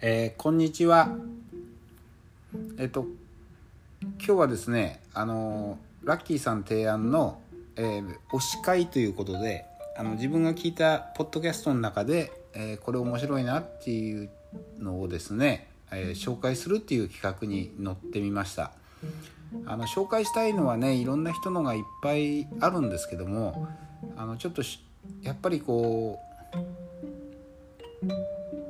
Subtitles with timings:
[0.00, 1.10] えー、こんにちは。
[2.78, 3.06] えっと
[4.00, 7.40] 今日はですね、あのラッキーさん提案の、
[7.74, 9.64] えー、推し会ということで、
[9.96, 14.30] あの自分が聞いたポッドキャストの中で、えー、これ面白いなっていう
[14.78, 18.70] のをですね、えー、紹介するっていう企画に乗ってみました。
[19.66, 23.66] あの紹介したいのはね、いろんな人のがいっぱいあるんですけども、
[24.16, 24.62] あのちょっと
[25.22, 26.20] やっぱりこ
[28.04, 28.08] う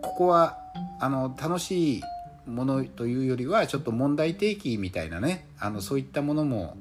[0.00, 0.69] ここは
[1.00, 2.02] あの楽しい
[2.46, 5.46] ものというよりはちょっと問題提起みたいなね。
[5.58, 6.76] あのそういったものも、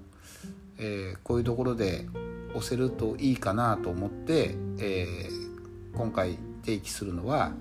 [0.77, 2.05] えー、こういうところで
[2.53, 7.53] 押せるといいかなと思って、えー、今回提起するのは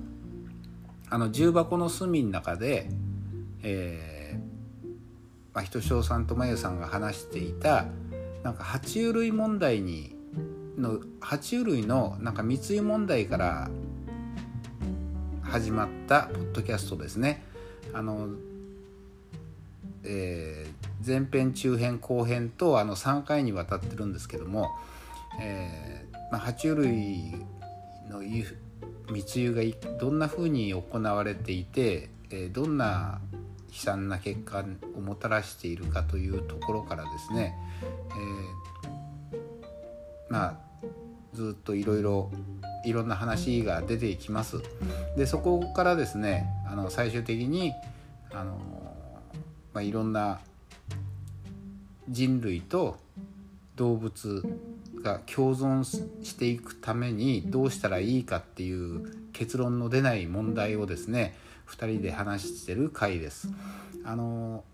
[1.10, 2.88] あの重箱の隅の中で、
[3.62, 4.48] えー
[5.54, 7.86] まあ、ひとしおさんとまゆさんが話していた
[8.42, 10.14] なんか爬虫類問題に
[10.76, 13.70] の爬虫類のなんか密輸問題から
[15.50, 17.42] 始まったポッドキャストですね。
[17.94, 18.28] あの
[20.04, 24.70] えー、前編中編後編とあの3回にわたってるんですけども、
[25.40, 27.34] えーまあ、爬虫類
[28.10, 28.20] の
[29.10, 29.62] 密輸が
[29.98, 33.20] どんなふうに行われていて、えー、どんな
[33.70, 34.64] 悲惨な結果
[34.96, 37.54] をもたらしているかというところからですね、
[39.32, 39.38] えー、
[40.28, 40.58] まあ
[41.32, 42.30] ずっといろいろ
[42.84, 44.62] いろんな話が出てきます。
[45.16, 47.72] でそこからですねあの最終的に
[48.32, 48.52] あの、
[49.72, 50.40] まあ、いろんな
[52.08, 52.98] 人類と
[53.76, 54.42] 動物
[55.02, 61.36] が共存していくためにどうしたらいいかっていう結論の出ない問題をですね
[61.68, 63.48] 2人で話してる回です。
[64.04, 64.64] あの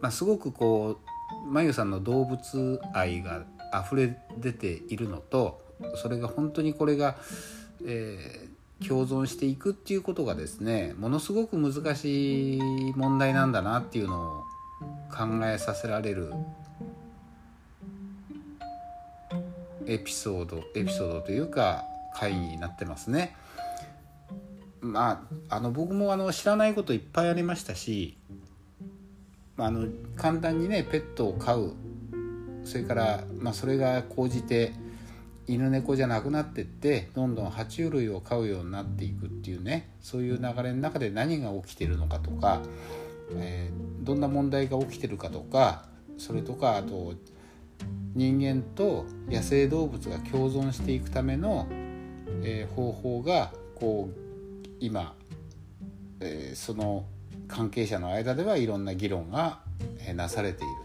[0.00, 0.98] まあ、すごくこ
[1.46, 3.44] うまゆさんの動物愛が
[3.84, 5.63] 溢れ出ているのと
[5.96, 7.16] それが本当にこれが、
[7.84, 12.60] えー、共存していくっていうことがですねものすごく難しい
[12.96, 14.44] 問題なんだなっていうのを
[15.10, 16.32] 考えさせられる
[19.86, 21.84] エピソードエピソードというか
[22.14, 23.36] 回になってますね。
[24.80, 28.18] まあ、あの僕もあの知らないこといっぱいありましたし
[29.56, 31.72] まあの簡単にねペットを飼う
[32.64, 34.74] それから、まあ、それが高じて
[35.46, 42.62] 犬猫じゃなくなってってどんどん爬虫類を飼うようになっていくっていうねそういう流れの中で何が起きてるのかとか、
[43.36, 47.14] えー、どんな問題が起きてるかとかそれとかあと
[48.14, 51.66] 人間と野生動物が共存していくための、
[52.42, 55.14] えー、方法がこう今、
[56.20, 57.04] えー、その
[57.48, 59.60] 関係者の間ではいろんな議論が
[60.06, 60.84] えなされている。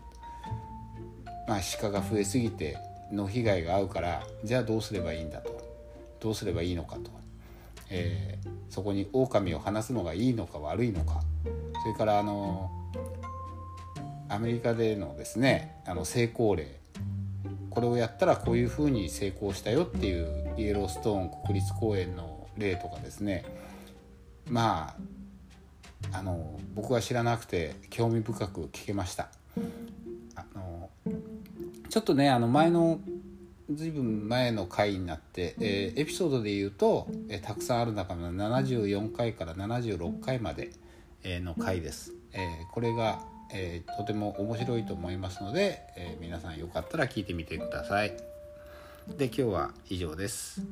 [1.47, 2.78] まあ、鹿が増えすぎて
[3.12, 5.68] の被害が合うからじゃあどうすればいいんだと。
[6.20, 7.12] どうすればいいのかと、
[7.90, 11.22] えー、そこに狼を放すのがいいのか悪いのか。
[11.81, 12.70] それからあの
[14.28, 16.80] アメリカでのですねあの成功例。
[17.70, 23.46] これをやったらこういうふうに成功したよっていうイエローストーン国立公園の例とかですね。
[24.50, 24.96] ま
[26.12, 29.30] ああの僕は知らなくて興味深く聞けました。
[31.99, 32.99] ょっとねあの前の
[33.71, 40.71] 随分前の回になって、えー、エピソードで言うと、えー、たくさんある中の74回から76回まで、
[41.23, 42.39] えー、の回です、え、
[42.71, 43.21] これが、
[43.53, 48.17] え、とても面白いと思いますので、え、皆さんよかったら聞いてみてください。
[49.17, 50.63] で今日は以上です。